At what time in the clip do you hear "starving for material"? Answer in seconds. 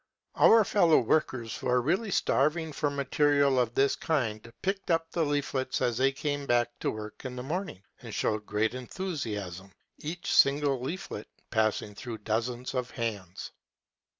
2.09-3.59